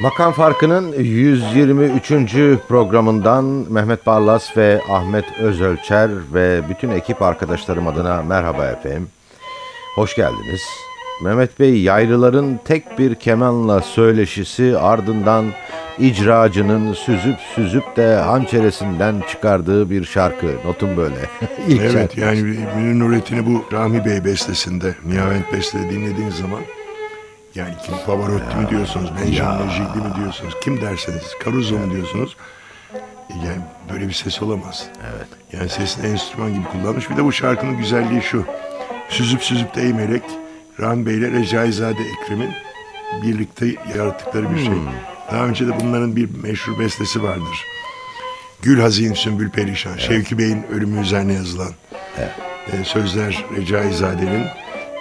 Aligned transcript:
Makam 0.00 0.32
Farkı'nın 0.32 0.92
123. 0.92 2.12
programından 2.68 3.44
Mehmet 3.44 4.06
Barlas 4.06 4.56
ve 4.56 4.80
Ahmet 4.90 5.24
Özölçer 5.38 6.10
ve 6.34 6.60
bütün 6.68 6.90
ekip 6.90 7.22
arkadaşlarım 7.22 7.86
adına 7.86 8.22
merhaba 8.22 8.66
efendim. 8.66 9.08
Hoş 9.94 10.16
geldiniz. 10.16 10.60
Mehmet 11.22 11.60
Bey 11.60 11.82
yaylıların 11.82 12.60
tek 12.64 12.98
bir 12.98 13.14
kemanla 13.14 13.80
söyleşisi 13.80 14.78
ardından 14.78 15.44
icracının 15.98 16.92
süzüp 16.92 17.38
süzüp 17.54 17.96
de 17.96 18.16
hançeresinden 18.16 19.22
çıkardığı 19.28 19.90
bir 19.90 20.04
şarkı. 20.04 20.46
Notum 20.64 20.96
böyle. 20.96 21.16
İlk 21.68 21.80
evet 21.80 21.92
şarkı. 21.92 22.20
yani 22.20 22.40
Münir 22.76 22.98
Nurettin'i 22.98 23.46
bu 23.46 23.64
Rahmi 23.72 24.04
Bey 24.04 24.24
bestesinde 24.24 24.94
Nihavent 25.06 25.52
bestede 25.52 25.90
dinlediğiniz 25.90 26.34
zaman 26.34 26.60
yani 27.56 27.74
kim 27.86 27.94
Pavarotti 28.06 28.56
mi 28.56 28.70
diyorsunuz, 28.70 29.10
Benjamin 29.20 29.70
Jigli 29.70 30.08
mi 30.08 30.14
diyorsunuz, 30.16 30.54
kim 30.62 30.80
derseniz, 30.80 31.22
Caruso 31.44 31.78
mu 31.78 31.92
diyorsunuz. 31.92 32.36
Yani 33.30 33.60
böyle 33.92 34.08
bir 34.08 34.12
ses 34.12 34.42
olamaz. 34.42 34.86
Evet. 35.00 35.26
Yani 35.52 35.68
sesini 35.68 36.06
enstrüman 36.06 36.54
gibi 36.54 36.64
kullanmış. 36.64 37.10
Bir 37.10 37.16
de 37.16 37.24
bu 37.24 37.32
şarkının 37.32 37.76
güzelliği 37.76 38.22
şu. 38.22 38.44
Süzüp 39.08 39.42
süzüp 39.42 39.74
değmerek 39.74 40.22
Rahmi 40.80 41.06
Bey 41.06 41.14
ile 41.14 41.30
Recaizade 41.30 41.98
Ekrem'in 42.02 42.50
birlikte 43.22 43.66
yarattıkları 43.96 44.54
bir 44.54 44.58
şey. 44.58 44.68
Hmm. 44.68 44.88
Daha 45.32 45.46
önce 45.46 45.66
de 45.66 45.80
bunların 45.80 46.16
bir 46.16 46.34
meşhur 46.42 46.78
bestesi 46.78 47.22
vardır. 47.22 47.64
Gül 48.62 48.80
Hazin 48.80 49.14
Sümbül 49.14 49.50
Perişan. 49.50 49.92
Evet. 49.92 50.02
Şevki 50.02 50.38
Bey'in 50.38 50.62
ölümü 50.62 51.00
üzerine 51.00 51.32
yazılan. 51.32 51.72
Evet. 52.18 52.32
E, 52.72 52.84
sözler 52.84 53.44
Recaizade'nin 53.56 54.46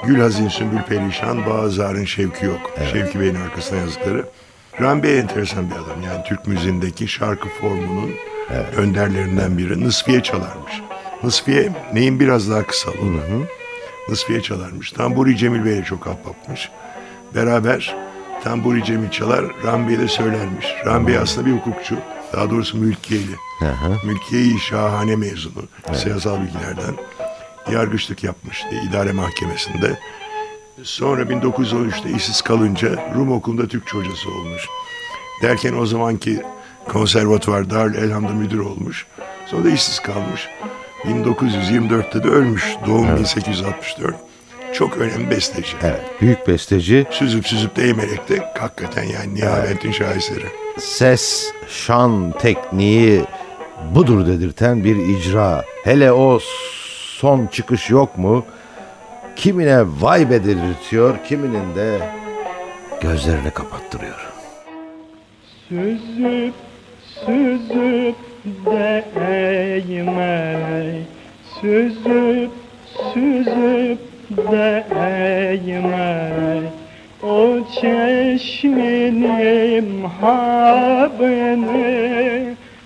Gül 0.07 0.19
Hazin 0.19 0.47
Sümbül 0.47 0.81
Perişan, 0.81 1.45
Bağızar'ın 1.45 2.05
Şevki 2.05 2.45
yok. 2.45 2.71
Evet. 2.77 2.91
Şevki 2.91 3.19
Bey'in 3.19 3.35
arkasına 3.35 3.79
yazdıkları. 3.79 4.25
Rahmi 4.81 5.03
Bey 5.03 5.19
enteresan 5.19 5.69
bir 5.69 5.75
adam. 5.75 6.01
Yani 6.05 6.23
Türk 6.23 6.47
müziğindeki 6.47 7.07
şarkı 7.07 7.49
formunun 7.49 8.11
evet. 8.49 8.77
önderlerinden 8.77 9.57
biri. 9.57 9.83
Nısfiye 9.83 10.23
çalarmış. 10.23 10.81
Nısfiye 11.23 11.71
neyin 11.93 12.19
biraz 12.19 12.49
daha 12.49 12.63
kısa 12.63 12.91
Hı 12.91 12.95
hı. 12.95 13.47
Nısfiye 14.09 14.41
çalarmış. 14.41 14.91
Tamburi 14.91 15.37
Cemil 15.37 15.65
Bey'le 15.65 15.83
çok 15.83 16.07
ahbapmış. 16.07 16.69
Beraber 17.35 17.95
Tamburi 18.43 18.83
Cemil 18.83 19.09
çalar, 19.09 19.45
Rahmi 19.63 19.99
de 19.99 20.07
söylermiş. 20.07 20.65
Rahmi 20.85 21.07
Bey 21.07 21.17
aslında 21.17 21.47
bir 21.47 21.51
hukukçu. 21.51 21.95
Daha 22.33 22.49
doğrusu 22.49 22.77
mülkiyeli. 22.77 23.35
Mülkiyeyi 24.05 24.59
şahane 24.59 25.15
mezunu. 25.15 25.63
Evet. 25.89 25.99
Siyasal 25.99 26.41
bilgilerden. 26.41 26.95
Yargıçlık 27.71 28.23
yapmıştı 28.23 28.67
idare 28.89 29.11
mahkemesinde. 29.11 29.99
Sonra 30.83 31.21
1913'te 31.21 32.11
işsiz 32.11 32.41
kalınca 32.41 33.13
Rum 33.15 33.31
okulunda 33.31 33.67
Türkçe 33.67 33.97
hocası 33.97 34.29
olmuş. 34.29 34.67
Derken 35.41 35.73
o 35.73 35.85
zamanki 35.85 36.41
konservatuvar 36.87 37.69
Darül 37.69 37.95
Elham'da 37.95 38.33
müdür 38.33 38.59
olmuş. 38.59 39.05
Sonra 39.47 39.63
da 39.63 39.69
işsiz 39.69 39.99
kalmış. 39.99 40.47
1924'te 41.03 42.23
de 42.23 42.27
ölmüş. 42.27 42.75
Doğum 42.87 43.07
evet. 43.07 43.19
1864. 43.19 44.15
Çok 44.73 44.97
önemli 44.97 45.29
besteci. 45.29 45.75
Evet, 45.83 46.01
büyük 46.21 46.47
besteci. 46.47 47.05
Süzüp 47.11 47.47
süzüp 47.47 47.75
değmerek 47.75 48.29
de 48.29 48.53
hakikaten 48.59 49.03
yani 49.03 49.35
Nihavent'in 49.35 49.87
evet. 49.87 49.97
şaheseri. 49.97 50.45
Ses, 50.79 51.51
şan, 51.67 52.33
tekniği 52.39 53.21
budur 53.95 54.27
dedirten 54.27 54.83
bir 54.83 54.95
icra. 54.95 55.65
Hele 55.83 56.11
o 56.11 56.39
son 57.15 57.47
çıkış 57.47 57.89
yok 57.89 58.17
mu? 58.17 58.45
Kimine 59.35 59.81
vay 60.01 60.29
be 60.29 60.43
dedirtiyor, 60.43 61.15
kiminin 61.27 61.75
de 61.75 61.99
gözlerini 63.01 63.51
kapattırıyor. 63.51 64.33
Süzüp 65.69 66.53
süzüp 67.25 68.15
değme 69.15 70.59
Süzüp 71.61 72.51
süzüp 73.13 73.99
değme 74.91 76.31
O 77.23 77.57
çeşmenim 77.81 79.05
habını 80.21 81.75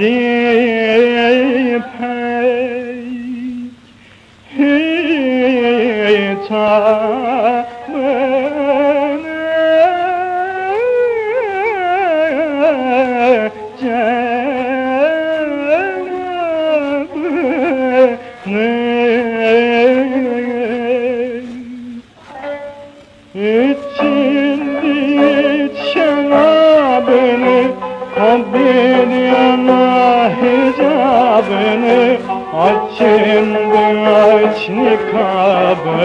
Yeah. 0.00 0.59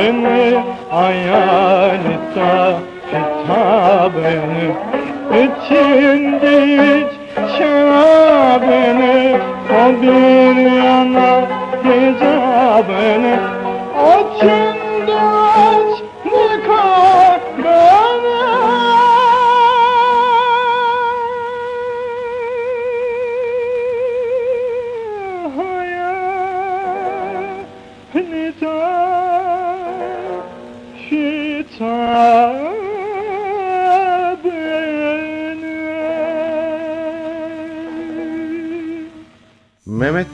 Nikabını 0.05 0.63
Ayalta 0.91 2.79
hitabını 3.11 4.71
İçinde 5.31 6.75
iç 6.97 7.11
şarabını 7.57 9.39
O 9.71 10.01
bir 10.01 10.55
yana 10.83 11.41
hicabını 11.83 13.54
Mehmet 31.79 32.45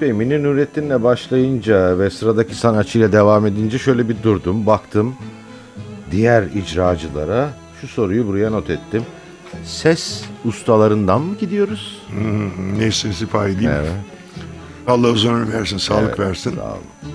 Bey, 0.01 0.13
Mini 0.13 0.43
Nurettin'le 0.43 1.03
başlayınca 1.03 1.99
ve 1.99 2.09
sıradaki 2.09 2.55
sanatçıyla 2.55 3.11
devam 3.11 3.45
edince 3.45 3.79
şöyle 3.79 4.09
bir 4.09 4.23
durdum, 4.23 4.65
baktım. 4.65 5.15
Diğer 6.11 6.43
icracılara 6.43 7.49
şu 7.81 7.87
soruyu 7.87 8.27
buraya 8.27 8.49
not 8.49 8.69
ettim. 8.69 9.03
Ses 9.63 10.23
ustalarından 10.45 11.21
mı 11.21 11.35
gidiyoruz? 11.37 12.01
Hmm, 12.09 12.79
Nesrin 12.79 13.11
Sipahi 13.11 13.47
değil 13.59 13.69
mi? 13.69 13.75
Evet. 13.79 13.91
Allah 14.87 15.07
uzun 15.07 15.33
ömür 15.33 15.53
versin, 15.53 15.77
sağlık 15.77 16.09
evet, 16.09 16.19
versin. 16.19 16.55
Sağ 16.55 16.71
olun. 16.71 17.10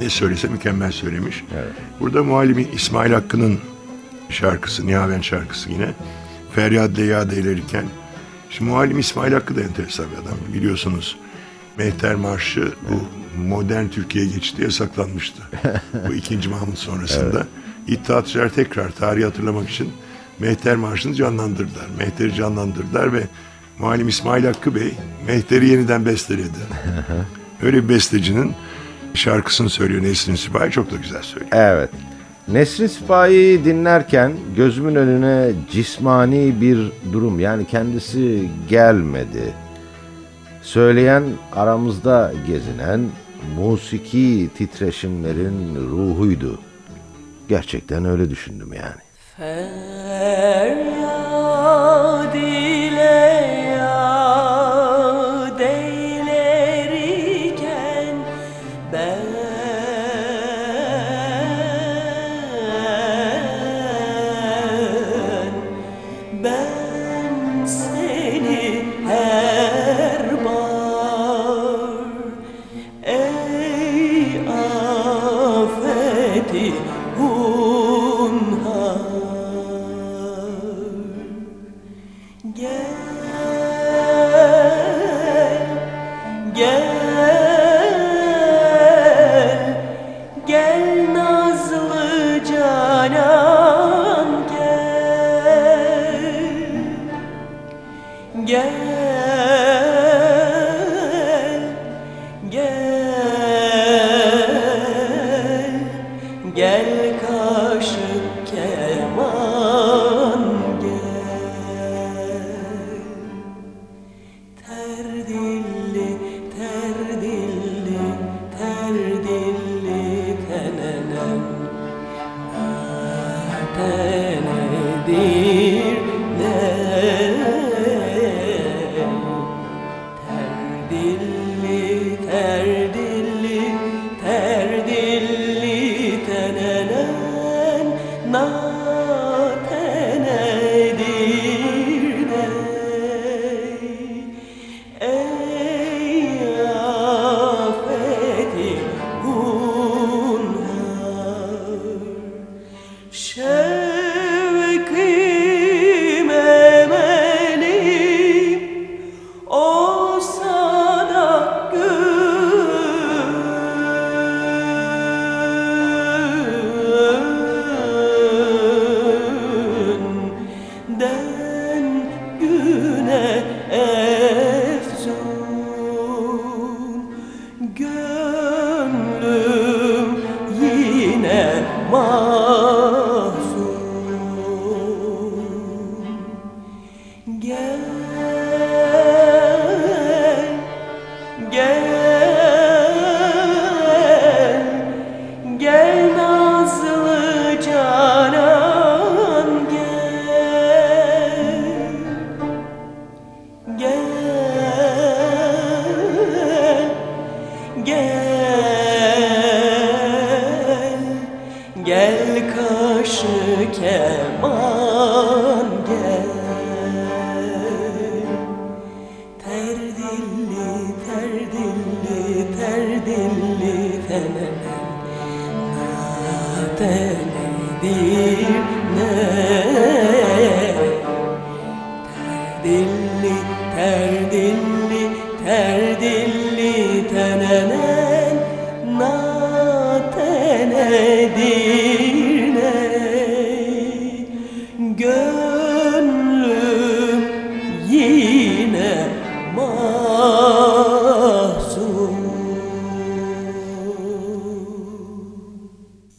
Ne 0.00 0.10
söylese 0.10 0.48
mükemmel 0.48 0.92
söylemiş. 0.92 1.44
Burada 2.00 2.24
muallimi 2.24 2.66
İsmail 2.74 3.12
Hakkı'nın 3.12 3.58
şarkısı, 4.28 4.86
Nihaven 4.86 5.20
şarkısı 5.20 5.70
yine. 5.70 5.88
Feryat 6.54 6.98
Leya 6.98 7.30
Deylerken. 7.30 7.84
Şimdi 8.50 8.70
muallim 8.70 8.98
İsmail 8.98 9.32
Hakkı 9.32 9.56
da 9.56 9.60
enteresan 9.60 10.06
bir 10.10 10.16
adam. 10.16 10.38
Biliyorsunuz 10.54 11.16
Mehter 11.78 12.14
Marşı 12.14 12.72
bu 12.90 13.00
modern 13.40 13.88
Türkiye'ye 13.88 14.30
geçti 14.30 14.62
yasaklanmıştı. 14.62 15.42
bu 16.08 16.14
ikinci 16.14 16.48
Mahmut 16.48 16.78
sonrasında. 16.78 17.46
İttihatçılar 17.86 18.48
tekrar 18.48 18.90
tarihi 18.90 19.24
hatırlamak 19.24 19.70
için 19.70 19.92
Mehter 20.38 20.76
Marşı'nı 20.76 21.14
canlandırdılar. 21.14 21.86
Mehter'i 21.98 22.34
canlandırdılar 22.34 23.12
ve 23.12 23.22
muallim 23.78 24.08
İsmail 24.08 24.44
Hakkı 24.44 24.74
Bey 24.74 24.94
Mehter'i 25.26 25.68
yeniden 25.68 26.06
besteledi. 26.06 26.58
Öyle 27.62 27.84
bir 27.84 27.88
bestecinin 27.88 28.54
şarkısını 29.16 29.70
söylüyor 29.70 30.02
Nesrin 30.02 30.34
Sipahi 30.34 30.70
çok 30.70 30.90
da 30.92 30.96
güzel 30.96 31.22
söylüyor. 31.22 31.52
Evet. 31.52 31.90
Nesrin 32.48 32.86
Sipahi'yi 32.86 33.64
dinlerken 33.64 34.32
gözümün 34.56 34.94
önüne 34.94 35.52
cismani 35.70 36.60
bir 36.60 36.92
durum 37.12 37.40
yani 37.40 37.66
kendisi 37.66 38.48
gelmedi. 38.68 39.54
Söyleyen 40.62 41.22
aramızda 41.52 42.32
gezinen 42.46 43.00
musiki 43.56 44.50
titreşimlerin 44.58 45.74
ruhuydu. 45.90 46.58
Gerçekten 47.48 48.04
öyle 48.04 48.30
düşündüm 48.30 48.72
yani. 48.72 49.02
Feryat 49.36 51.05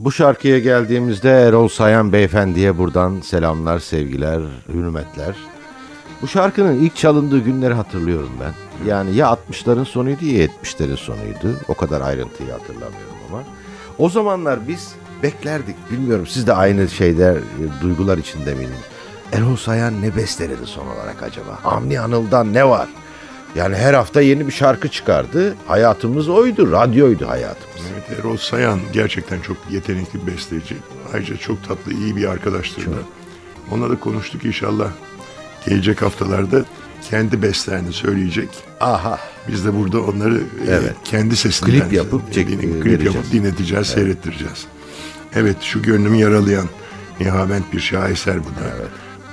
Bu 0.08 0.12
şarkıya 0.12 0.60
geldiğimizde 0.60 1.30
Erol 1.30 1.68
Sayan 1.68 2.14
Beyefendi'ye 2.14 2.78
buradan 2.78 3.22
selamlar, 3.22 3.80
sevgiler, 3.80 4.42
hürmetler. 4.74 5.36
Bu 6.22 6.28
şarkının 6.28 6.80
ilk 6.80 6.96
çalındığı 6.96 7.40
günleri 7.40 7.74
hatırlıyorum 7.74 8.32
ben. 8.42 8.54
Yani 8.90 9.16
ya 9.16 9.38
60'ların 9.52 9.86
sonuydu 9.86 10.26
ya 10.26 10.46
70'lerin 10.46 10.98
sonuydu. 10.98 11.60
O 11.68 11.74
kadar 11.74 12.02
ayrıntıyı 12.02 12.52
hatırlamıyorum 12.52 13.16
ama. 13.30 13.44
O 13.98 14.10
zamanlar 14.10 14.68
biz 14.68 14.96
beklerdik. 15.24 15.76
Bilmiyorum 15.92 16.28
siz 16.28 16.48
de 16.48 16.54
aynı 16.54 16.90
şeyler, 16.90 17.36
e, 17.36 17.82
duygular 17.82 18.18
içinde 18.18 18.54
miydiniz? 18.54 18.86
Erol 19.34 19.56
Sayan 19.56 20.02
ne 20.02 20.16
besteledi 20.16 20.66
son 20.66 20.88
olarak 20.88 21.24
acaba? 21.24 21.60
Avni 21.64 22.00
Anıl'dan 22.00 22.54
ne 22.54 22.70
var? 22.70 22.90
Yani 23.58 23.76
her 23.76 23.94
hafta 23.94 24.22
yeni 24.22 24.48
bir 24.48 24.52
şarkı 24.52 24.88
çıkardı. 24.88 25.56
Hayatımız 25.68 26.30
oydu, 26.30 26.72
radyoydu 26.72 27.28
hayatımız. 27.30 27.82
Evet, 27.94 28.20
Erol 28.20 28.38
Sayan 28.38 28.80
gerçekten 28.94 29.42
çok 29.42 29.58
yetenekli 29.72 30.28
bir 30.28 30.32
besteci. 30.34 30.76
Ayrıca 31.14 31.38
çok 31.38 31.68
tatlı, 31.68 31.94
iyi 31.94 32.16
bir 32.16 32.26
arkadaştır 32.30 32.86
da. 32.86 32.98
Onunla 33.72 33.90
da 33.90 34.00
konuştuk 34.00 34.46
inşallah. 34.46 34.88
Gelecek 35.66 36.02
haftalarda 36.02 36.66
kendi 37.10 37.42
bestlerini 37.42 37.94
söyleyecek. 37.94 38.50
Aha. 38.80 39.20
Biz 39.48 39.66
de 39.66 39.74
burada 39.80 40.02
onları 40.02 40.36
e, 40.38 40.42
Evet. 40.70 40.94
kendi 41.04 41.36
sesinden 41.36 41.72
Klip 41.80 41.94
yapıp 41.94 42.22
e, 42.32 42.34
din- 42.48 42.58
e, 42.58 42.62
klip 42.62 42.86
vereceğiz. 42.86 43.16
yapıp 43.16 43.32
dinleteceğiz, 43.32 43.88
seyrettireceğiz. 43.88 44.66
Evet 45.36 45.58
şu 45.62 45.82
gönlümü 45.82 46.18
yaralayan 46.18 46.66
Nihavent 47.20 47.74
bir 47.74 47.80
şaheser 47.80 48.40
bu 48.40 48.48
da. 48.50 48.74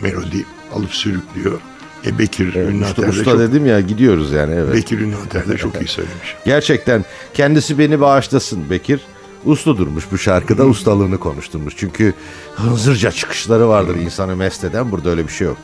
Melodi 0.01 0.45
alıp 0.75 0.95
sürüklüyor. 0.95 1.61
E 2.07 2.19
Bekir 2.19 2.55
Ünlü 2.55 2.85
Usta, 2.85 3.13
çok, 3.13 3.39
dedim 3.39 3.67
ya 3.67 3.81
gidiyoruz 3.81 4.33
yani 4.33 4.55
evet. 4.55 4.75
Bekir 4.75 5.01
Ünlü 5.01 5.17
Ater 5.17 5.49
de 5.49 5.57
çok 5.57 5.83
iyi 5.83 5.89
söylemiş. 5.89 6.35
Gerçekten 6.45 7.05
kendisi 7.35 7.79
beni 7.79 8.01
bağışlasın 8.01 8.71
Bekir. 8.71 9.01
Uslu 9.45 9.79
durmuş 9.79 10.05
bu 10.13 10.19
şarkıda 10.19 10.65
ustalığını 10.65 11.19
konuşturmuş. 11.19 11.75
Çünkü 11.77 12.15
hınzırca 12.55 13.11
çıkışları 13.11 13.69
vardır 13.69 13.97
insanı 13.97 14.37
mest 14.37 14.65
eden. 14.65 14.93
Burada 14.93 15.11
öyle 15.11 15.27
bir 15.27 15.33
şey 15.33 15.47
yok. 15.47 15.59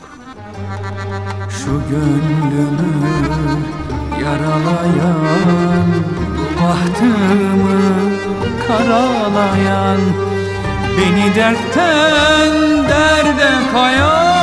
Şu 1.49 1.81
gönlümü 1.89 2.81
yaralayan 4.21 5.87
Bahtımı 6.61 7.81
karalayan 8.67 9.99
Beni 10.97 11.35
dertten 11.35 12.89
derde 12.89 13.71
kayan 13.73 14.40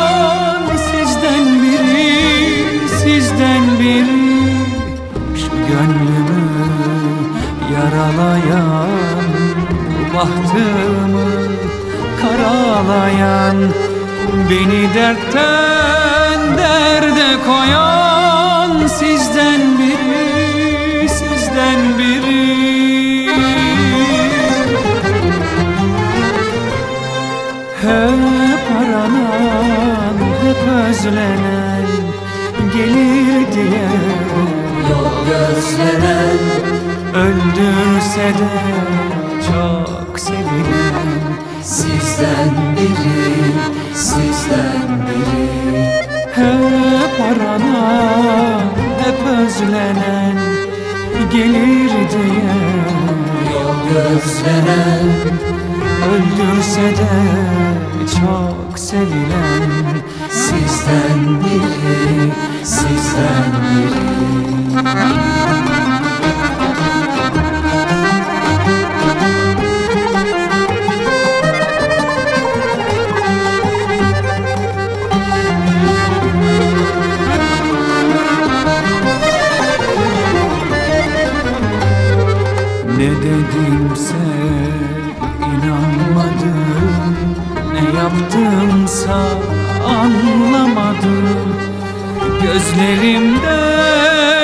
Gözlerimde 92.78 93.58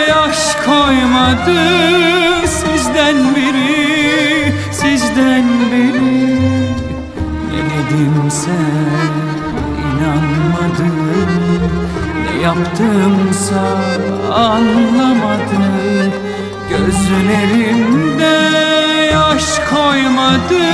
yaş 0.08 0.56
koymadı 0.66 1.58
Sizden 2.46 3.16
biri, 3.36 4.52
sizden 4.72 5.44
biri. 5.72 6.34
Ne 7.50 7.60
dedimse 7.70 8.50
inanmadım 9.86 10.96
Ne 12.24 12.42
yaptımsa 12.42 13.80
anlamadım. 14.32 16.12
Gözlerimde 16.70 18.34
yaş 19.12 19.44
koymadı 19.70 20.64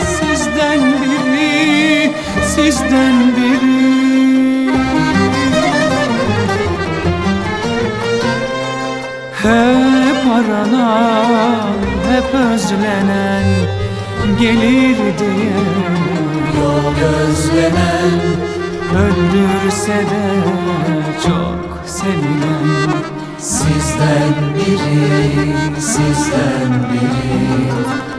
Sizden 0.00 0.80
biri, 0.80 2.12
sizden 2.44 3.36
biri 3.36 3.67
aranan, 10.30 11.76
hep 12.10 12.34
özlenen 12.34 13.44
Gelir 14.40 14.96
diye 14.96 15.58
Yol 16.58 16.94
gözlenen 17.00 18.20
Öldürse 18.96 19.96
de 19.96 20.42
çok 21.26 21.82
sevilen 21.86 22.88
Sizden 23.38 24.34
biri, 24.54 25.80
sizden 25.80 26.72
biri. 26.92 27.48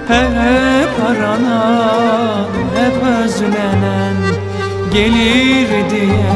Hep 0.07 1.05
aranan, 1.09 2.47
hep 2.75 3.03
özlenen 3.23 4.15
Gelir 4.93 5.69
diye 5.89 6.33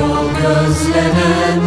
Yol 0.00 0.26
gözlenen 0.42 1.60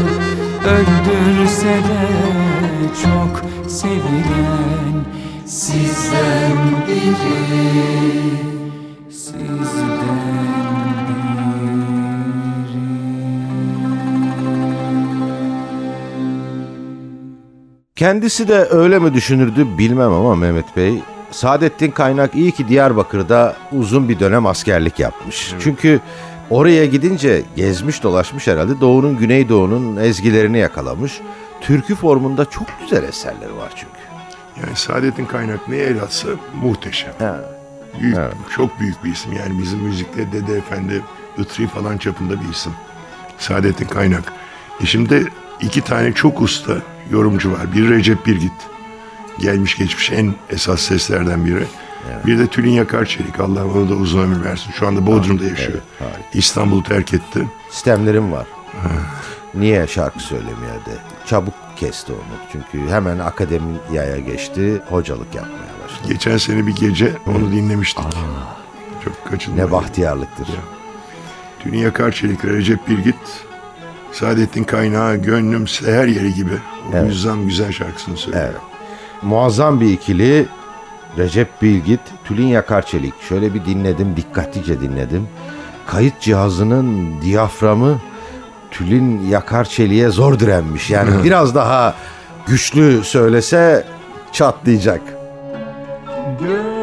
Öldürse 0.66 1.68
de 1.68 2.59
çok 3.04 3.42
sevilen 3.70 5.06
Sizden 5.46 6.58
biri 6.88 7.70
Sizden 9.12 10.10
Kendisi 17.96 18.48
de 18.48 18.68
öyle 18.72 19.00
mi 19.00 19.14
düşünürdü 19.14 19.68
bilmem 19.78 20.12
ama 20.12 20.36
Mehmet 20.36 20.78
Bey. 20.78 21.00
Saadettin 21.32 21.92
Kaynak 21.92 22.36
iyi 22.36 22.52
ki 22.52 22.68
Diyarbakır'da 22.68 23.56
uzun 23.72 24.10
bir 24.10 24.20
dönem 24.20 24.46
askerlik 24.46 25.00
yapmış. 25.00 25.54
Çünkü 25.60 26.00
oraya 26.50 26.86
gidince 26.86 27.42
gezmiş 27.56 28.04
dolaşmış 28.04 28.48
herhalde 28.48 28.82
Doğu'nun 28.82 29.18
Güneydoğu'nun 29.18 29.98
ezgilerini 29.98 30.58
yakalamış. 30.58 31.22
Türkü 31.62 31.96
formunda 31.96 32.46
çok 32.46 32.68
güzel 32.82 33.04
eserleri 33.04 33.56
var 33.58 33.72
çünkü. 33.76 34.00
Yani 34.66 34.76
Saadettin 34.76 35.26
Kaynak 35.26 35.68
ne 35.68 35.76
el 35.78 36.02
atsa 36.04 36.28
muhteşem. 36.62 37.14
Ha. 37.20 37.40
Büyük, 38.02 38.18
Evet. 38.18 38.34
çok 38.56 38.80
büyük 38.80 39.04
bir 39.04 39.12
isim. 39.12 39.34
Yani 39.34 39.60
bizim 39.62 39.80
müzikte 39.80 40.32
Dede 40.32 40.58
Efendi, 40.58 41.02
Itri 41.38 41.68
falan 41.68 41.98
çapında 41.98 42.42
bir 42.42 42.50
isim. 42.50 42.72
Saadettin 43.38 43.88
Kaynak. 43.88 44.34
E 44.84 44.86
şimdi 44.86 45.28
iki 45.62 45.82
tane 45.82 46.14
çok 46.14 46.42
usta 46.42 46.74
yorumcu 47.12 47.52
var. 47.52 47.74
Bir 47.74 47.90
Recep 47.90 48.26
Birgit. 48.26 48.52
Gelmiş 49.40 49.78
geçmiş 49.78 50.12
en 50.12 50.36
esas 50.50 50.82
seslerden 50.82 51.46
biri. 51.46 51.64
Bir 52.26 52.40
de 52.40 52.48
Tülin 52.48 52.72
Yakar 52.72 53.06
Çelik. 53.06 53.40
Allah 53.40 53.66
ona 53.66 53.90
da 53.90 53.94
uzun 53.94 54.20
ömür 54.24 54.44
versin. 54.44 54.72
Şu 54.72 54.88
anda 54.88 55.08
Bodrum'da 55.08 55.44
yaşıyor. 55.44 55.72
evet, 56.02 56.12
harika. 56.14 56.30
İstanbul'u 56.34 56.84
terk 56.84 57.14
etti. 57.14 57.48
Sistemlerim 57.70 58.32
var. 58.32 58.46
Niye 59.54 59.88
şarkı 59.88 60.20
söylemiyor 60.20 60.76
de. 60.86 60.92
Çabuk 61.26 61.54
kesti 61.76 62.12
onu. 62.14 62.20
Çünkü 62.52 62.90
hemen 62.90 63.20
akademiyaya 63.20 64.18
geçti. 64.20 64.82
Hocalık 64.90 65.36
yapmaya 65.36 65.74
başladı. 65.84 66.08
Geçen 66.14 66.38
sene 66.38 66.68
bir 66.68 66.76
gece 66.76 67.14
onu 67.28 67.52
dinlemiştik. 67.52 68.04
Çok 69.06 69.26
kaçınılmaz. 69.32 69.66
Ne 69.66 69.72
bahtiyarlıktır. 69.72 70.48
Tülin 71.60 71.78
Yakar 71.78 72.12
Çelik, 72.12 72.46
Recep 72.46 72.88
Birgit, 72.88 73.16
Saadettin 74.12 74.64
Kaynağı, 74.64 75.18
Gönlüm 75.18 75.68
Seher 75.68 76.08
Yeri 76.08 76.34
gibi 76.34 76.54
o 76.54 76.92
Evet. 76.94 77.04
müzzam 77.04 77.48
güzel 77.48 77.72
şarkısını 77.72 78.18
söylüyor. 78.18 78.44
Evet. 78.46 78.62
Muazzam 79.22 79.82
bir 79.82 79.90
ikili. 79.92 80.46
Recep 81.18 81.62
Bilgit, 81.62 82.00
Tülin 82.24 82.48
Yakarçelik. 82.48 83.14
Şöyle 83.30 83.54
bir 83.54 83.66
dinledim, 83.66 84.16
dikkatlice 84.18 84.82
dinledim. 84.82 85.28
Kayıt 85.88 86.20
cihazının 86.22 87.22
diyaframı 87.22 88.00
Tülin 88.72 89.28
Yakarçelik'e 89.28 90.10
zor 90.10 90.40
direnmiş. 90.40 90.90
Yani 90.90 91.24
biraz 91.24 91.56
daha 91.56 91.96
güçlü 92.48 93.04
söylese 93.04 93.88
çatlayacak. 94.32 95.02
Gönlüm 96.40 96.79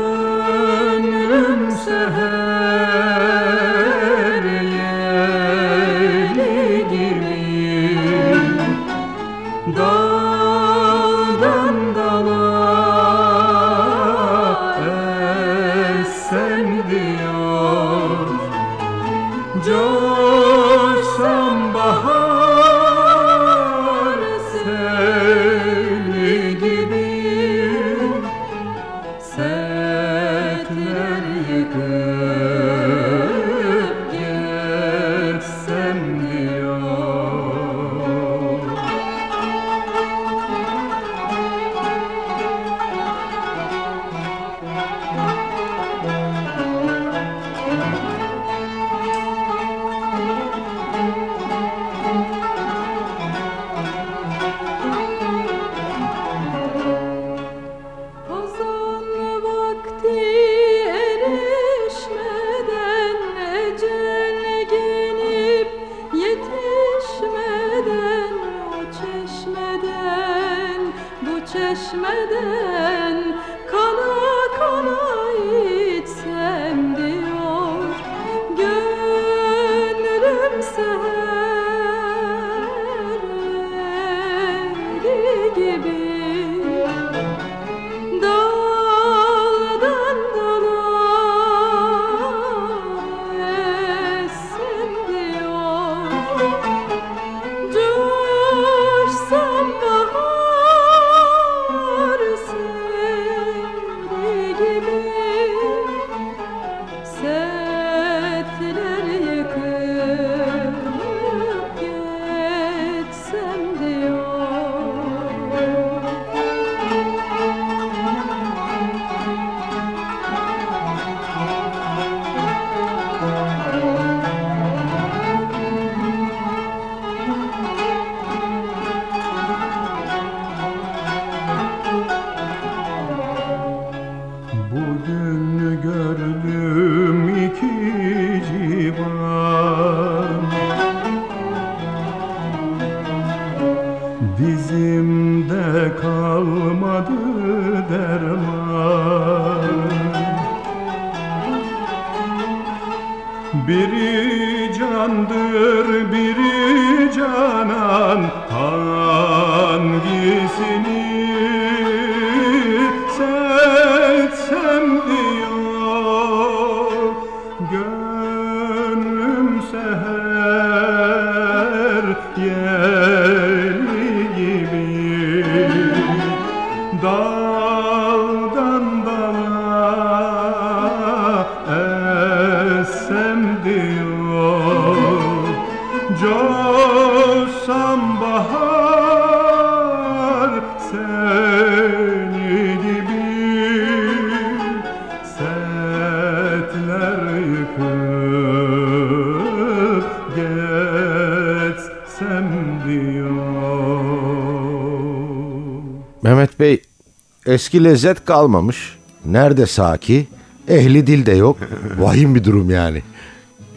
eski 207.46 207.84
lezzet 207.84 208.24
kalmamış. 208.24 208.96
Nerede 209.24 209.66
Saki? 209.66 210.26
Ehli 210.68 211.06
dil 211.06 211.26
de 211.26 211.32
yok. 211.32 211.58
Vahim 211.98 212.34
bir 212.34 212.44
durum 212.44 212.70
yani. 212.70 213.02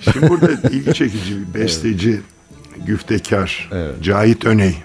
Şimdi 0.01 0.29
burada 0.29 0.51
ilgi 0.71 0.93
çekici 0.93 1.35
bir 1.37 1.61
besteci, 1.61 2.21
güftekar, 2.85 3.69
Cahit 4.01 4.45
Öney. 4.45 4.75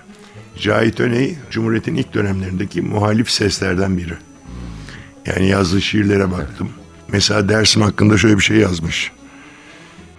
Cahit 0.59 1.01
Öney, 1.01 1.37
Cumhuriyet'in 1.51 1.94
ilk 1.94 2.14
dönemlerindeki 2.14 2.83
muhalif 2.83 3.31
seslerden 3.31 3.99
biri. 3.99 4.14
Yani 5.27 5.49
yazdığı 5.49 5.83
şiirlere 5.83 6.31
baktım. 6.31 6.68
Mesela 7.09 7.49
Dersim 7.49 7.83
hakkında 7.83 8.18
şöyle 8.18 8.37
bir 8.37 8.42
şey 8.42 8.57
yazmış. 8.57 9.12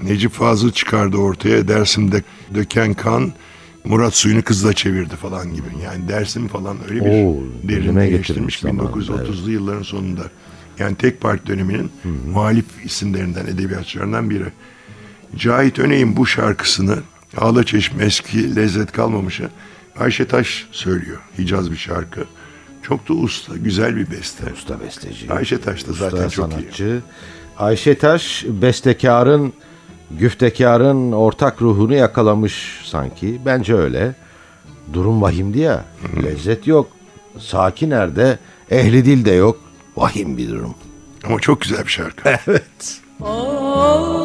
Necip 0.02 0.32
Fazıl 0.32 0.72
çıkardı 0.72 1.18
ortaya 1.18 1.68
Dersim'de 1.68 2.24
döken 2.56 2.94
kan 2.94 3.34
Murat 3.86 4.16
suyunu 4.16 4.44
kızla 4.44 4.74
çevirdi 4.74 5.16
falan 5.16 5.54
gibi. 5.54 5.68
Yani 5.84 6.08
Dersim 6.08 6.48
falan 6.48 6.78
öyle 6.90 7.06
bir 7.06 7.26
Oo, 7.26 8.06
getirmiş 8.10 8.60
zamanında, 8.60 8.92
1930'lu 8.92 9.52
yılların 9.52 9.84
sonunda. 9.84 10.22
Yani 10.80 10.96
tek 10.96 11.22
parti 11.22 11.48
döneminin 11.48 11.92
muhalif 12.32 12.66
isimlerinden, 12.86 13.46
edebiyatçılarından 13.46 14.30
biri. 14.30 14.46
Cahit 15.36 15.80
Öney'in 15.80 16.18
bu 16.18 16.26
şarkısını 16.26 16.98
Ağla 17.38 17.64
Çeşme 17.64 18.06
eski 18.06 18.56
lezzet 18.56 18.92
kalmamışı 18.92 19.50
Ayşe 20.00 20.26
Taş 20.28 20.68
söylüyor. 20.72 21.18
Hicaz 21.38 21.72
bir 21.72 21.78
şarkı. 21.78 22.26
Çok 22.84 23.10
da 23.10 23.14
usta, 23.14 23.58
güzel 23.58 23.96
bir 23.96 24.12
beste. 24.12 24.54
Usta 24.54 24.80
besteci. 24.82 25.34
Ayşe 25.34 25.62
Taş 25.62 25.88
da 25.88 25.94
zaten 25.94 26.18
Usta 26.18 26.30
çok 26.30 26.52
iyi. 26.52 26.54
sanatçı. 26.54 27.02
Ayşe 27.58 27.98
Taş 27.98 28.46
bestekarın, 28.50 29.54
güftekarın 30.12 31.12
ortak 31.12 31.62
ruhunu 31.62 31.94
yakalamış 31.94 32.82
sanki. 32.86 33.42
Bence 33.46 33.76
öyle. 33.76 34.16
Durum 34.94 35.22
vahimdi 35.22 35.60
ya. 35.60 35.86
Lezzet 36.24 36.68
yok. 36.68 36.88
Sakin 37.40 37.90
nerede? 37.90 38.40
Ehli 38.72 39.06
dil 39.06 39.26
de 39.26 39.32
yok. 39.32 39.60
Vahim 39.98 40.38
bir 40.38 40.50
durum. 40.50 40.76
Ama 41.28 41.40
çok 41.40 41.62
güzel 41.62 41.84
bir 41.86 41.90
şarkı. 41.92 42.30
Evet. 42.48 43.02
Ağla 43.22 44.25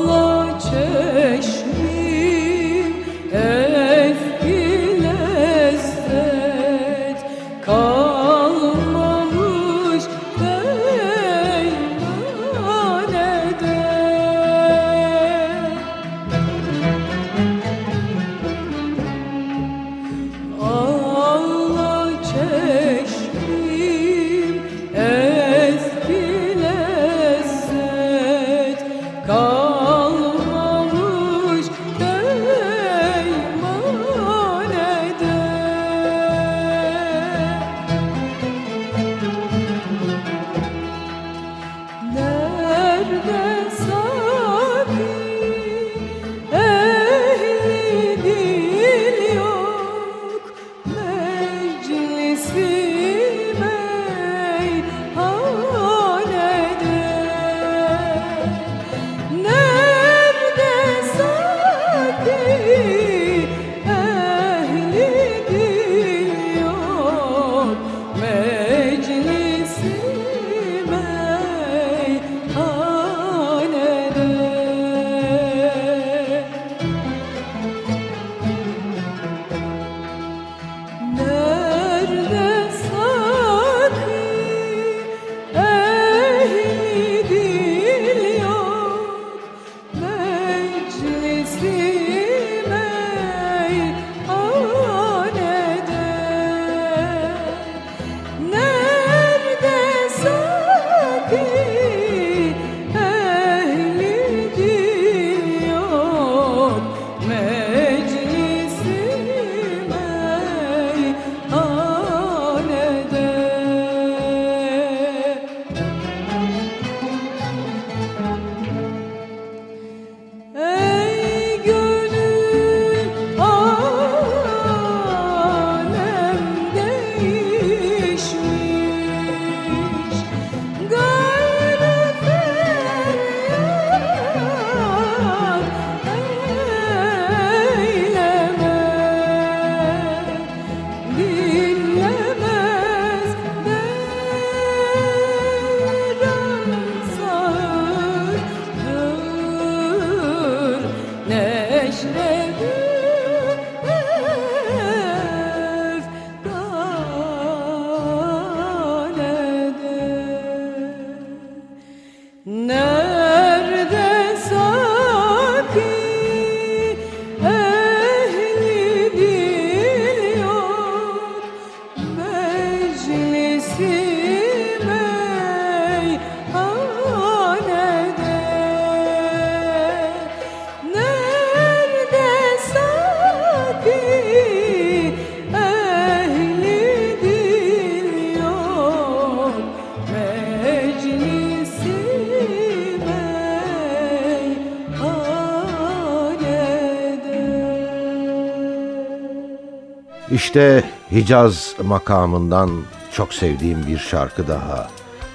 İşte 200.51 200.85
Hicaz 201.13 201.75
makamından 201.83 202.71
çok 203.13 203.35
sevdiğim 203.35 203.87
bir 203.87 203.99
şarkı 203.99 204.49
daha. 204.49 204.89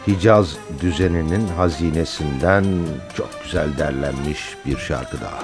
Hicaz 0.07 0.55
düzeninin 0.81 1.47
hazinesinden 1.47 2.65
çok 3.17 3.29
güzel 3.43 3.77
derlenmiş 3.77 4.39
bir 4.65 4.77
şarkı 4.77 5.21
daha. 5.21 5.39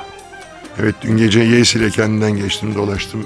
Evet 0.79 0.95
dün 1.01 1.17
gece 1.17 1.39
Yes 1.39 1.75
ile 1.75 1.89
kendinden 1.89 2.31
geçtim 2.31 2.75
dolaştım. 2.75 3.25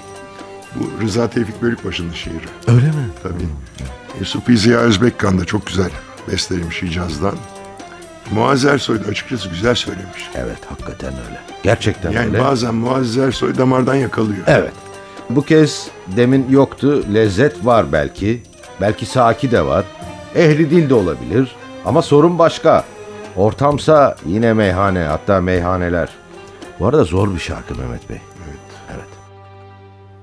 Bu 0.76 1.02
Rıza 1.02 1.30
Tevfik 1.30 1.62
Bölükbaşı'nın 1.62 2.14
şiiri. 2.14 2.46
Öyle 2.68 2.88
mi? 2.88 3.10
Tabii. 3.24 3.48
Yusuf 4.20 4.44
Ziya 4.50 4.80
Özbekkan 4.80 5.40
da 5.40 5.46
çok 5.46 5.68
güzel 5.68 5.90
bestelemiş 6.32 6.82
Hicaz'dan. 6.84 7.36
Muazzez 8.32 8.72
Ersoy 8.74 9.04
da 9.04 9.08
açıkçası 9.08 9.50
güzel 9.50 9.76
söylemiş. 9.76 10.30
Evet 10.36 10.60
hakikaten 10.70 11.14
öyle. 11.28 11.40
Gerçekten 11.64 12.12
Yani 12.12 12.26
öyle. 12.28 12.40
bazen 12.40 12.76
Muazzez 12.76 13.18
Ersoy 13.18 13.58
damardan 13.58 13.96
yakalıyor. 13.96 14.44
Evet. 14.48 14.74
Bu 15.30 15.46
kez 15.46 15.88
demin 16.16 16.46
yoktu. 16.50 17.04
Lezzet 17.14 17.66
var 17.66 17.92
belki. 17.92 18.44
Belki 18.82 19.06
saki 19.06 19.52
de 19.52 19.66
var. 19.66 19.86
Ehli 20.36 20.70
dil 20.70 20.90
de 20.90 20.94
olabilir. 20.94 21.56
Ama 21.86 22.02
sorun 22.02 22.40
başka. 22.40 22.84
Ortamsa 23.36 24.16
yine 24.26 24.54
meyhane 24.54 25.00
hatta 25.00 25.42
meyhaneler. 25.42 26.10
Bu 26.80 26.88
arada 26.88 27.04
zor 27.04 27.34
bir 27.34 27.40
şarkı 27.40 27.76
Mehmet 27.76 28.10
Bey. 28.10 28.18
Evet. 28.46 28.60
Evet. 28.96 29.06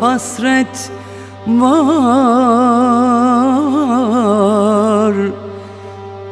hasret 0.00 0.90
var. 1.46 2.74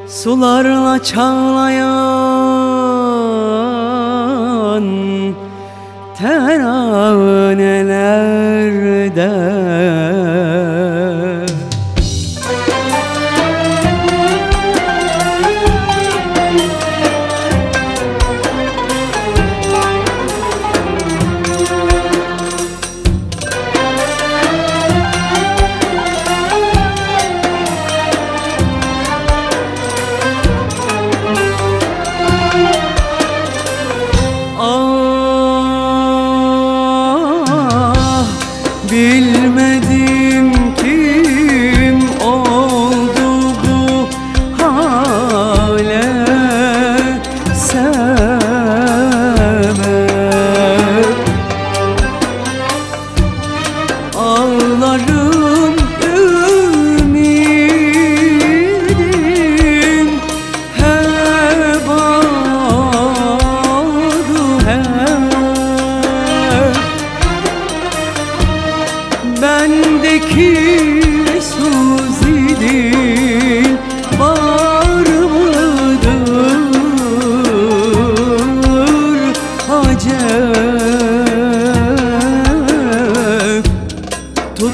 Sularla 0.08 1.02
çağlayan 1.02 2.01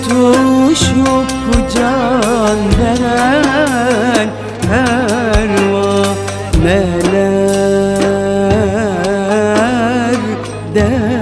tutuşup 0.02 1.28
can 1.74 2.58
veren 2.78 4.28
Erva 4.72 6.06
neler 6.64 7.98
der 10.74 11.18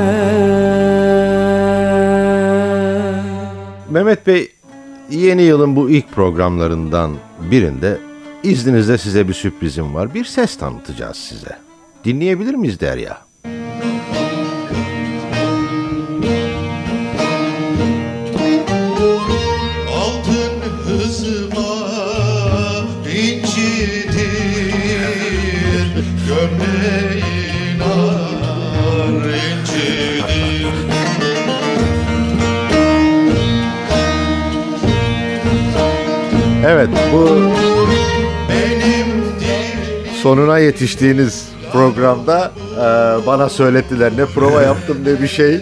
Mehmet 3.91 4.27
Bey 4.27 4.53
yeni 5.11 5.43
yılın 5.43 5.77
bu 5.77 5.91
ilk 5.91 6.12
programlarından 6.12 7.15
birinde 7.51 7.99
izninizle 8.43 8.99
size 8.99 9.29
bir 9.29 9.35
sürprizim 9.35 9.95
var. 9.95 10.15
Bir 10.15 10.25
ses 10.25 10.59
tanıtacağız 10.59 11.17
size. 11.17 11.59
Dinleyebilir 12.05 12.55
miyiz 12.55 12.81
Derya? 12.81 13.26
Evet 36.69 36.89
bu 37.13 37.29
sonuna 40.23 40.59
yetiştiğiniz 40.59 41.49
programda 41.73 42.53
e, 42.77 42.81
bana 43.27 43.49
söylettiler. 43.49 44.13
Ne 44.17 44.27
prova 44.27 44.63
yaptım 44.63 44.99
ne 45.05 45.23
bir 45.23 45.29
şey. 45.29 45.61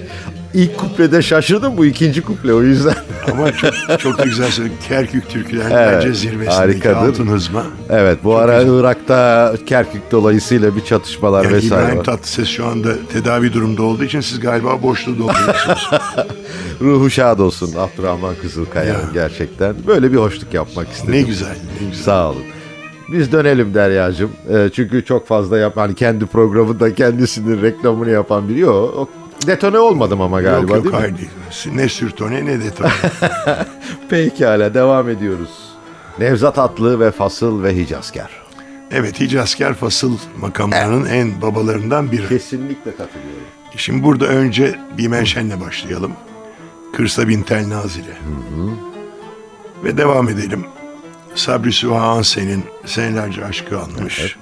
İlk 0.54 0.78
kuplede 0.78 1.22
şaşırdım 1.22 1.76
bu 1.76 1.84
ikinci 1.84 2.22
kuple 2.22 2.54
o 2.54 2.62
yüzden. 2.62 2.94
Ama 3.32 3.52
çok, 3.52 3.74
çok 4.00 4.18
da 4.18 4.24
güzel 4.24 4.50
söyledin. 4.50 4.76
Kerkük 4.88 5.28
türkülerinin 5.28 5.74
Evet, 5.74 5.94
bence 5.94 6.14
zirvesindeki 6.14 6.50
harikadır. 6.56 6.96
altın 7.08 7.26
hızma. 7.26 7.62
Evet 7.90 8.18
bu 8.24 8.36
ara 8.36 8.62
Irak'ta 8.62 9.54
Kerkük 9.66 10.10
dolayısıyla 10.12 10.76
bir 10.76 10.84
çatışmalar 10.84 11.44
Yani 11.44 11.54
vesaire 11.54 11.82
İbrahim 11.82 11.98
var. 11.98 12.04
Tatlıses 12.04 12.48
şu 12.48 12.66
anda 12.66 12.88
tedavi 13.12 13.52
durumda 13.52 13.82
olduğu 13.82 14.04
için 14.04 14.20
siz 14.20 14.40
galiba 14.40 14.82
boşluğu 14.82 15.18
dolduruyorsunuz. 15.18 15.90
Ruhu 16.80 17.10
şad 17.10 17.38
olsun 17.38 17.70
Abdurrahman 17.78 18.34
Kızılkaya 18.42 18.84
Ya. 18.92 19.00
gerçekten. 19.14 19.74
Böyle 19.86 20.12
bir 20.12 20.16
hoşluk 20.16 20.54
yapmak 20.54 20.88
istedim. 20.92 21.14
ne 21.14 21.22
güzel, 21.22 21.56
ne 21.82 21.88
güzel. 21.90 22.04
Sağ 22.04 22.30
olun. 22.30 22.42
Biz 23.12 23.32
dönelim 23.32 23.74
Derya'cığım. 23.74 24.30
Ee, 24.52 24.70
çünkü 24.74 25.04
çok 25.04 25.26
fazla 25.28 25.58
yap 25.58 25.72
hani 25.76 25.94
kendi 25.94 26.26
programında 26.26 26.94
kendisinin 26.94 27.62
reklamını 27.62 28.10
yapan 28.10 28.48
biri 28.48 28.58
yok. 28.60 28.94
O, 28.96 29.08
detone 29.46 29.78
olmadım 29.78 30.20
ama 30.20 30.42
galiba 30.42 30.60
yok 30.60 30.70
yok 30.70 30.84
değil 30.84 30.94
mi? 30.94 31.00
hayır 31.00 31.16
değil. 31.18 31.30
Ne 31.76 31.88
sürtone 31.88 32.44
ne 32.46 32.64
detone. 32.64 32.90
Pekala 34.08 34.74
devam 34.74 35.08
ediyoruz. 35.08 35.50
Nevzat 36.18 36.58
Atlı 36.58 37.00
ve 37.00 37.10
Fasıl 37.10 37.62
ve 37.62 37.76
Hicazkar. 37.76 38.30
evet 38.90 39.20
Hicazkar 39.20 39.74
Fasıl 39.74 40.18
makamlarının 40.40 41.06
en 41.06 41.42
babalarından 41.42 42.12
biri. 42.12 42.28
Kesinlikle 42.28 42.90
katılıyorum. 42.90 43.44
Şimdi 43.76 44.02
burada 44.02 44.26
önce 44.26 44.78
bir 44.98 45.08
menşenle 45.08 45.60
başlayalım. 45.60 46.12
Kırsa 46.96 47.28
Bintel 47.28 47.68
Nazire. 47.68 48.16
Ve 49.84 49.96
devam 49.96 50.28
edelim. 50.28 50.64
Sabri 51.34 51.72
Süha 51.72 52.02
Ansen'in 52.08 52.64
senelerce 52.86 53.44
aşkı 53.44 53.78
almış. 53.80 54.36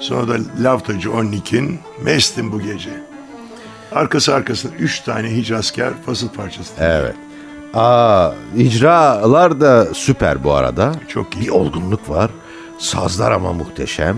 Sonra 0.00 0.28
da 0.28 0.36
Lavtacı 0.62 1.12
Onnik'in 1.12 1.78
Mestim 2.02 2.52
bu 2.52 2.60
gece. 2.60 2.90
Arkası 3.96 4.34
arkasına 4.34 4.72
üç 4.78 5.00
tane 5.00 5.36
Hicazkar 5.36 5.92
fasıl 6.06 6.28
parçası. 6.28 6.72
Evet. 6.80 7.14
Aa, 7.74 8.30
icralar 8.56 9.60
da 9.60 9.94
süper 9.94 10.44
bu 10.44 10.52
arada. 10.52 10.92
Çok 11.08 11.36
iyi. 11.36 11.40
Bir 11.40 11.48
olgunluk 11.48 12.10
var. 12.10 12.30
Sazlar 12.78 13.32
ama 13.32 13.52
muhteşem. 13.52 14.16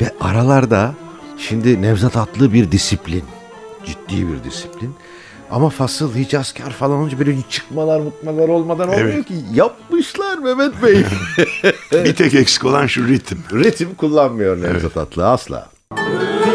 Ve 0.00 0.10
aralarda 0.20 0.94
şimdi 1.38 1.82
Nevzat 1.82 2.16
Atlı 2.16 2.52
bir 2.52 2.72
disiplin. 2.72 3.24
Ciddi 3.84 4.28
bir 4.28 4.44
disiplin. 4.44 4.94
Ama 5.50 5.70
fasıl 5.70 6.14
Hicazkar 6.14 6.70
falan 6.70 6.98
olunca 6.98 7.18
böyle 7.18 7.36
çıkmalar 7.50 8.00
mutmalar 8.00 8.48
olmadan 8.48 8.88
olmuyor 8.88 9.08
Evet. 9.08 9.26
ki. 9.26 9.34
Yapmışlar 9.54 10.38
Mehmet 10.38 10.82
Bey. 10.82 11.04
Bir 12.04 12.14
tek 12.16 12.34
eksik 12.34 12.64
olan 12.64 12.86
şu 12.86 13.08
ritim. 13.08 13.38
Ritim 13.52 13.94
kullanmıyor 13.94 14.62
Nevzat 14.62 14.96
Atlı 14.96 15.28
asla. 15.28 15.68
Ve 16.46 16.51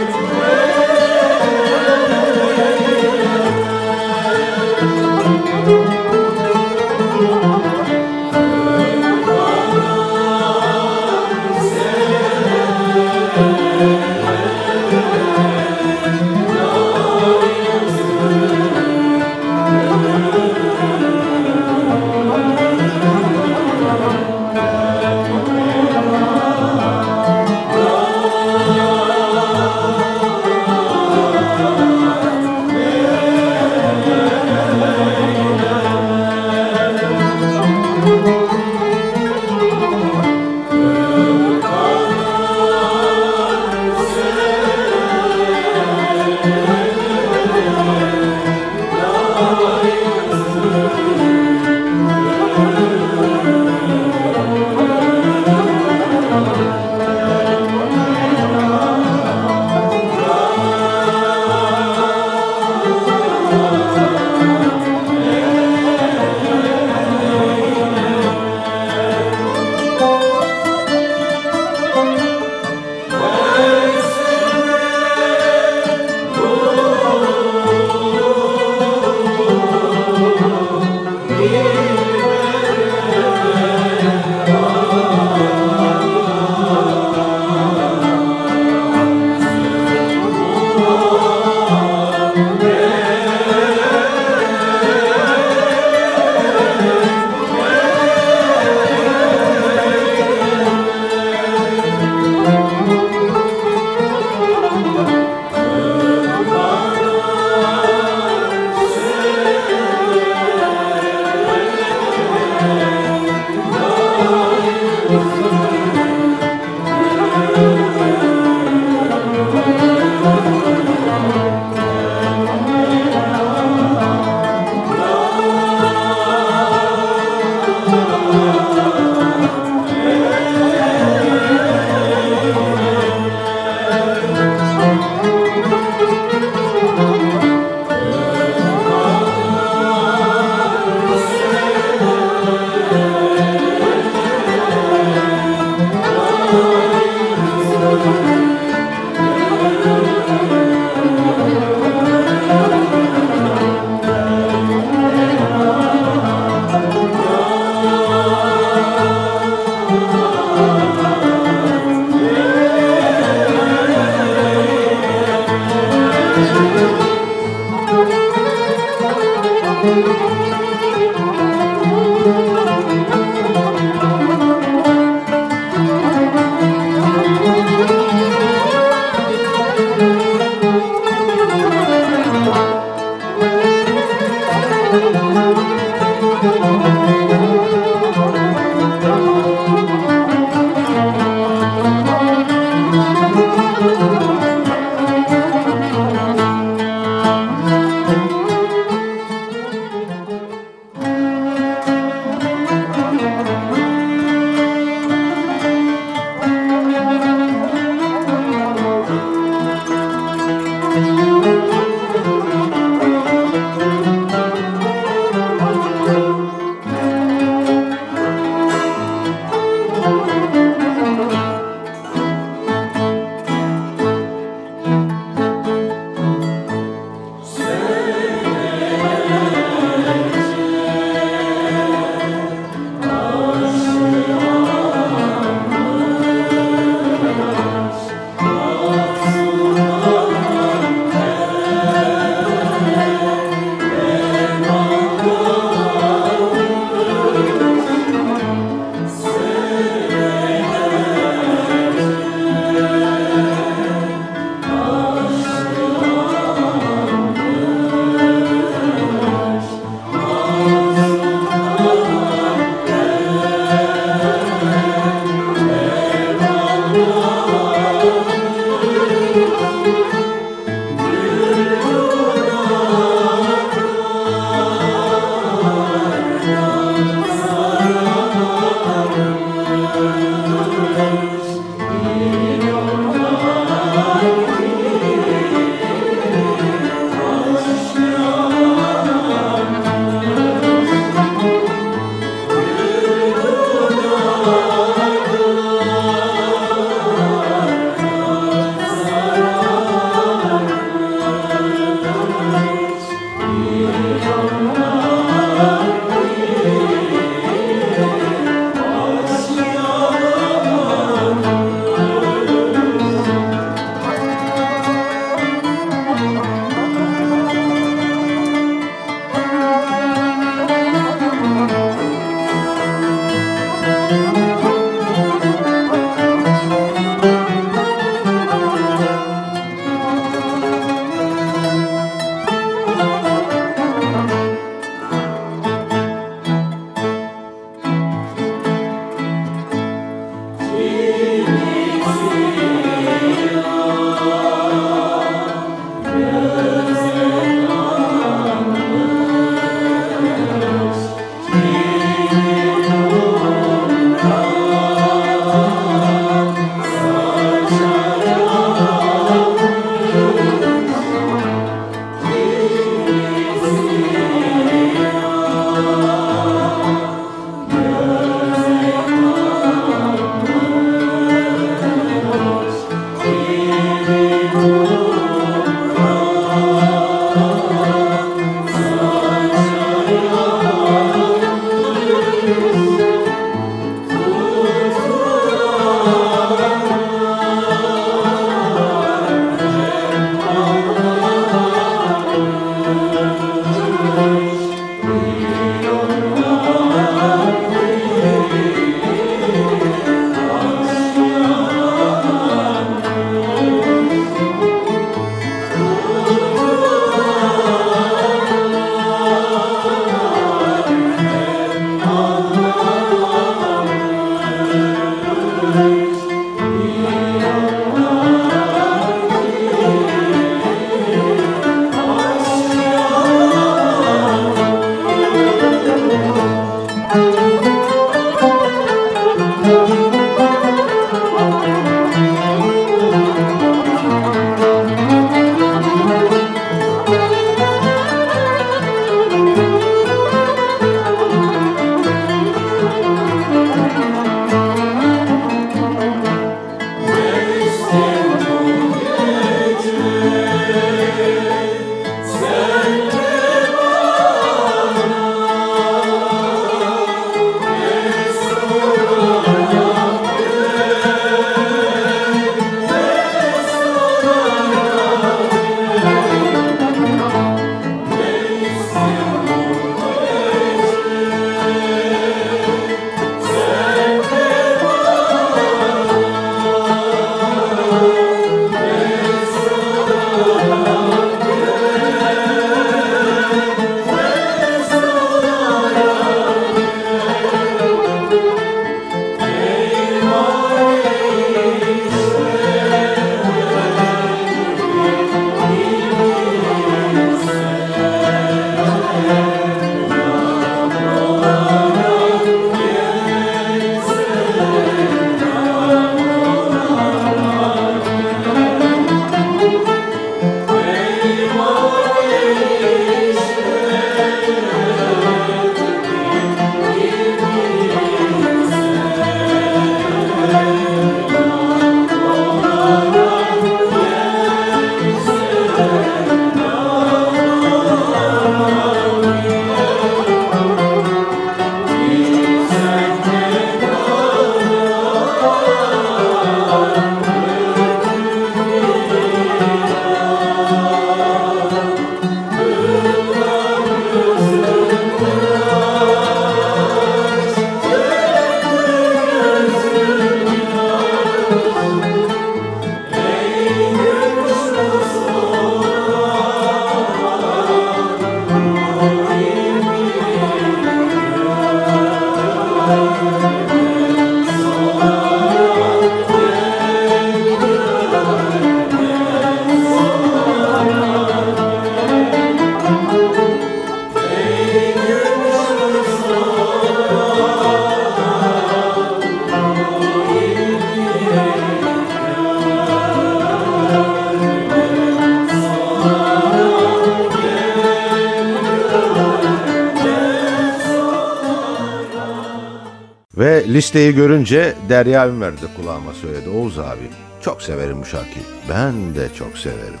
listeyi 593.80 594.14
görünce 594.14 594.74
Derya 594.88 595.28
Ünver 595.28 595.52
de 595.52 595.66
kulağıma 595.76 596.12
söyledi. 596.12 596.48
Oğuz 596.48 596.78
abi 596.78 597.10
çok 597.42 597.62
severim 597.62 598.00
bu 598.02 598.06
şarkıyı. 598.06 598.44
Ben 598.68 599.14
de 599.14 599.28
çok 599.38 599.58
severim. 599.58 600.00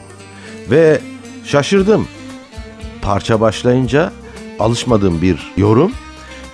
Ve 0.70 1.00
şaşırdım. 1.44 2.08
Parça 3.02 3.40
başlayınca 3.40 4.12
alışmadığım 4.58 5.22
bir 5.22 5.52
yorum. 5.56 5.92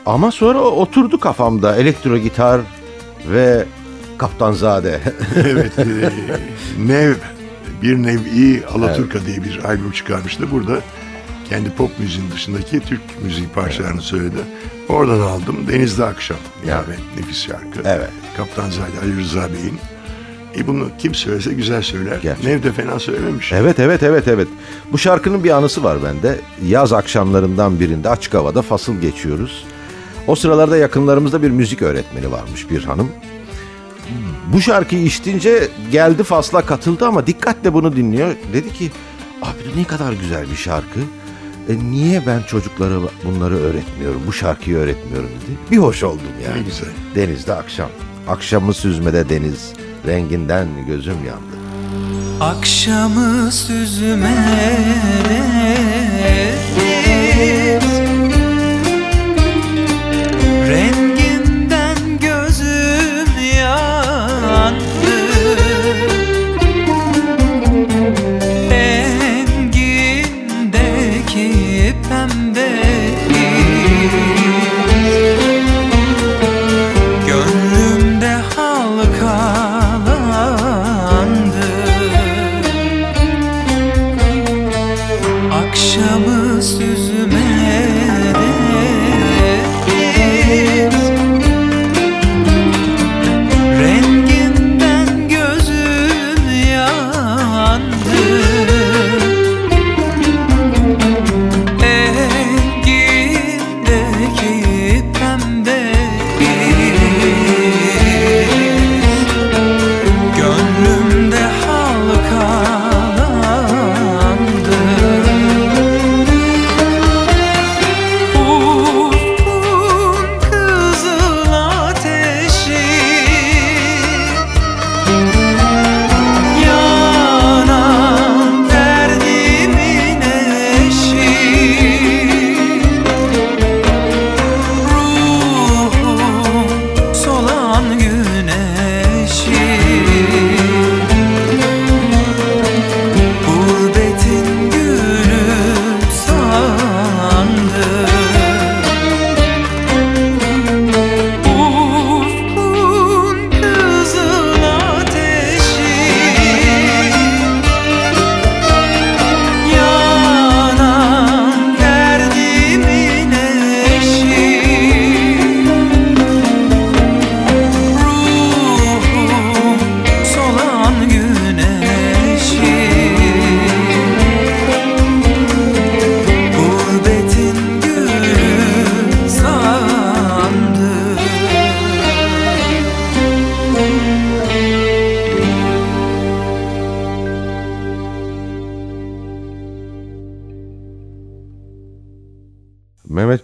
Ama 0.06 0.30
sonra 0.30 0.58
oturdu 0.58 1.20
kafamda 1.20 1.76
elektro 1.76 2.18
gitar 2.18 2.60
ve 3.28 3.64
Kaptanzade. 4.18 5.00
evet. 5.36 5.78
e, 5.78 5.84
Nev, 6.86 7.14
bir 7.82 7.96
nevi 7.96 8.66
Alaturka 8.66 9.26
diye 9.26 9.44
bir 9.44 9.64
albüm 9.64 9.90
çıkarmıştı. 9.90 10.50
Burada 10.50 10.80
kendi 11.48 11.70
pop 11.70 11.98
müziğin 11.98 12.30
dışındaki 12.30 12.80
Türk 12.80 13.00
müziği 13.22 13.48
parçalarını 13.48 14.02
söyledi. 14.02 14.38
Oradan 14.88 15.20
aldım. 15.20 15.56
Denizde 15.68 16.04
Akşam. 16.04 16.38
Ya 16.66 16.84
evet. 16.88 16.98
nefis 17.18 17.46
şarkı. 17.46 17.80
Evet. 17.84 18.10
Kaptanzade 18.36 19.00
Ali 19.02 19.20
Rıza 19.20 19.52
Bey'in. 19.52 19.78
E 20.58 20.66
bunu 20.66 20.88
kim 20.98 21.14
söylese 21.14 21.52
güzel 21.54 21.82
söyler. 21.82 22.18
Gerçekten. 22.22 22.52
Nev 22.52 22.62
de 22.62 22.72
fena 22.72 22.98
söylememiş. 22.98 23.52
Evet 23.52 23.78
evet 23.78 24.02
evet 24.02 24.28
evet. 24.28 24.48
Bu 24.92 24.98
şarkının 24.98 25.44
bir 25.44 25.50
anısı 25.50 25.84
var 25.84 25.98
bende. 26.04 26.40
Yaz 26.66 26.92
akşamlarından 26.92 27.80
birinde 27.80 28.08
açık 28.08 28.34
havada 28.34 28.62
fasıl 28.62 29.00
geçiyoruz. 29.00 29.64
O 30.26 30.34
sıralarda 30.34 30.76
yakınlarımızda 30.76 31.42
bir 31.42 31.50
müzik 31.50 31.82
öğretmeni 31.82 32.32
varmış 32.32 32.70
bir 32.70 32.84
hanım. 32.84 33.08
Bu 34.52 34.60
şarkıyı 34.60 35.04
içtince 35.04 35.68
geldi 35.92 36.22
fasla 36.22 36.66
katıldı 36.66 37.06
ama 37.06 37.26
dikkatle 37.26 37.74
bunu 37.74 37.96
dinliyor. 37.96 38.34
Dedi 38.52 38.72
ki 38.72 38.90
abi 39.42 39.80
ne 39.80 39.84
kadar 39.84 40.12
güzel 40.12 40.50
bir 40.50 40.56
şarkı. 40.56 41.00
E, 41.68 41.78
niye 41.90 42.26
ben 42.26 42.42
çocuklara 42.42 42.94
bunları 43.24 43.56
öğretmiyorum, 43.56 44.20
bu 44.26 44.32
şarkıyı 44.32 44.76
öğretmiyorum 44.76 45.28
dedi. 45.28 45.58
Bir 45.70 45.78
hoş 45.78 46.02
oldum 46.02 46.20
yani. 46.44 46.60
Ne 46.60 46.62
güzel. 46.62 46.88
Denizde 47.14 47.54
akşam. 47.54 47.88
Akşamı 48.28 48.74
süzmede 48.74 49.28
deniz. 49.28 49.72
Renginden 50.06 50.68
gözüm 50.86 51.24
yandı. 51.26 51.56
Akşamı 52.40 53.52
süzme 53.52 54.34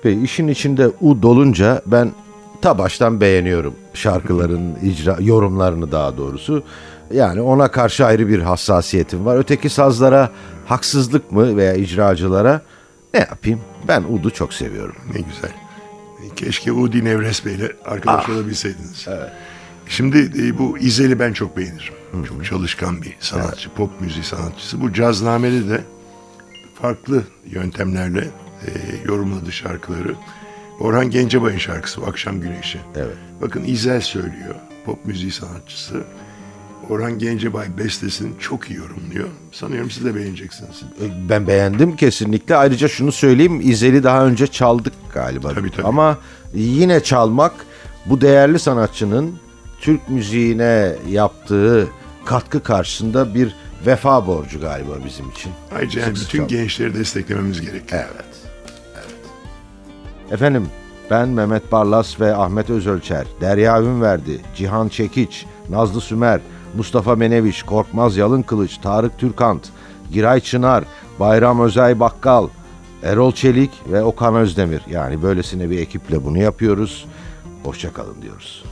Mehmet 0.05 0.19
Bey 0.19 0.25
işin 0.25 0.49
içinde 0.49 0.89
U 1.01 1.23
dolunca 1.23 1.83
ben 1.87 2.13
ta 2.63 2.79
baştan 2.79 3.21
beğeniyorum 3.21 3.75
şarkıların 3.95 4.77
icra 4.83 5.17
yorumlarını 5.21 5.93
daha 5.93 6.17
doğrusu. 6.17 6.63
Yani 7.13 7.41
ona 7.41 7.71
karşı 7.71 8.07
ayrı 8.07 8.29
bir 8.29 8.41
hassasiyetim 8.41 9.25
var. 9.25 9.37
Öteki 9.37 9.69
sazlara 9.69 10.31
haksızlık 10.67 11.33
mı 11.33 11.57
veya 11.57 11.75
icracılara 11.75 12.63
ne 13.15 13.21
yapayım? 13.21 13.61
Ben 13.89 14.03
Ud'u 14.03 14.31
çok 14.31 14.55
seviyorum. 14.55 14.97
Ne 15.15 15.21
güzel. 15.21 15.53
Keşke 16.37 16.73
Udi 16.73 17.05
Nevres 17.05 17.45
Bey'le 17.45 17.73
arkadaş 17.85 18.29
olabilseydiniz. 18.29 19.09
Şimdi 19.89 20.19
e, 20.39 20.59
bu 20.59 20.79
İzel'i 20.79 21.19
ben 21.19 21.33
çok 21.33 21.57
beğenirim. 21.57 21.95
Çok 22.29 22.45
çalışkan 22.45 23.03
bir 23.03 23.17
sanatçı, 23.21 23.71
pop 23.71 24.01
müziği 24.01 24.25
sanatçısı. 24.25 24.81
Bu 24.81 24.93
caznamede 24.93 25.69
de 25.69 25.81
farklı 26.81 27.23
yöntemlerle 27.47 28.31
e, 28.67 28.71
yorumladı 29.09 29.53
şarkıları. 29.53 30.15
Orhan 30.81 31.11
Gencebay'ın 31.11 31.59
şarkısı 31.59 32.01
bu 32.01 32.07
Akşam 32.07 32.41
Güneşi. 32.41 32.79
Evet. 32.97 33.17
Bakın 33.41 33.65
İzel 33.65 34.01
söylüyor, 34.01 34.55
pop 34.85 35.07
müziği 35.07 35.33
sanatçısı. 35.33 36.05
Orhan 36.91 37.19
Gencebay 37.19 37.79
bestesini 37.79 38.31
çok 38.41 38.71
iyi 38.71 38.79
yorumluyor. 38.79 39.29
Sanıyorum 39.53 39.91
siz 39.91 40.05
de 40.05 40.15
beğeneceksiniz. 40.15 40.83
E, 41.03 41.29
Ben 41.29 41.47
beğendim 41.47 41.97
kesinlikle. 41.97 42.57
Ayrıca 42.57 42.89
şunu 42.89 43.13
söyleyeyim. 43.13 43.61
İzel'i 43.65 44.03
daha 44.03 44.27
önce 44.27 44.47
çaldık 44.47 44.93
galiba. 45.15 45.55
Tabii, 45.55 45.71
tabii. 45.71 45.87
Ama 45.87 46.19
yine 46.55 47.03
çalmak 47.03 47.53
bu 48.07 48.21
değerli 48.21 48.59
sanatçının 48.59 49.39
Türk 49.81 50.09
müziğine 50.09 50.93
yaptığı 51.11 51.89
katkı 52.25 52.63
karşısında 52.63 53.35
bir 53.35 53.55
vefa 53.87 54.27
borcu 54.27 54.61
galiba 54.61 54.93
bizim 55.07 55.31
için. 55.31 55.53
Ayrıca 55.77 56.01
yani 56.01 56.15
bütün 56.15 56.39
çal- 56.39 56.49
gençleri 56.49 56.95
desteklememiz 56.95 57.61
gerekiyor. 57.61 58.03
Evet. 58.15 58.25
Efendim 60.33 60.67
ben 61.11 61.29
Mehmet 61.29 61.73
Barlas 61.73 62.21
ve 62.21 62.37
Ahmet 62.37 62.71
Özölçer, 62.71 63.27
Derya 63.41 63.83
Ünverdi, 63.83 64.41
Cihan 64.57 64.89
Çekiç, 64.89 65.47
Nazlı 65.71 66.01
Sümer, 66.01 66.41
Mustafa 66.77 67.17
Meneviş, 67.17 67.63
Korkmaz 67.63 68.17
Yalın 68.17 68.43
Kılıç, 68.43 68.79
Tarık 68.79 69.19
Türkant, 69.19 69.69
Giray 70.13 70.41
Çınar, 70.41 70.85
Bayram 71.21 71.61
Özay 71.61 72.01
Bakkal, 72.01 72.49
Erol 73.03 73.33
Çelik 73.33 73.71
ve 73.93 74.03
Okan 74.03 74.35
Özdemir. 74.35 74.83
Yani 74.91 75.23
böylesine 75.23 75.71
bir 75.71 75.79
ekiple 75.79 76.25
bunu 76.25 76.39
yapıyoruz. 76.39 77.07
Hoşçakalın 77.65 78.23
diyoruz. 78.23 78.65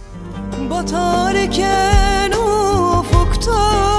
Batarken 0.70 2.32
ufuktan 2.32 3.89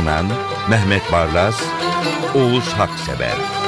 sunan 0.00 0.26
Mehmet 0.68 1.12
Barlas, 1.12 1.62
Oğuz 2.34 2.72
Haksever. 2.72 3.59